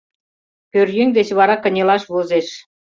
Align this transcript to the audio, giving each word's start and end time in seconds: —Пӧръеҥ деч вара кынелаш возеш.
—Пӧръеҥ 0.71 1.09
деч 1.17 1.27
вара 1.37 1.55
кынелаш 1.63 2.03
возеш. 2.13 2.47